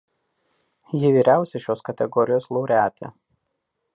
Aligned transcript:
Ji 1.01 1.11
vyriausia 1.15 1.61
šios 1.67 1.85
kategorijos 1.91 2.49
laureatė. 2.57 3.13